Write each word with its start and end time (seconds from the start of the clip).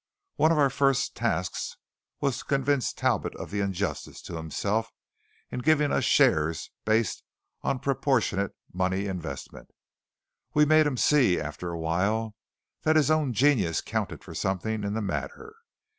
One 0.35 0.51
of 0.51 0.57
our 0.57 0.71
first 0.71 1.15
tasks 1.15 1.77
was 2.21 2.39
to 2.39 2.45
convince 2.45 2.91
Talbot 2.91 3.35
of 3.35 3.51
the 3.51 3.59
injustice 3.59 4.19
to 4.23 4.35
himself 4.35 4.89
in 5.51 5.59
giving 5.59 5.91
us 5.91 6.05
shares 6.05 6.71
based 6.85 7.21
on 7.61 7.75
a 7.75 7.79
proportionate 7.79 8.55
money 8.73 9.05
investment. 9.05 9.69
We 10.55 10.65
made 10.65 10.87
him 10.87 10.97
see, 10.97 11.39
after 11.39 11.69
a 11.69 11.77
while, 11.77 12.33
that 12.81 12.95
his 12.95 13.11
own 13.11 13.31
genius 13.33 13.79
counted 13.79 14.23
for 14.23 14.33
something 14.33 14.83
in 14.83 14.95
the 14.95 15.03
matter. 15.03 15.53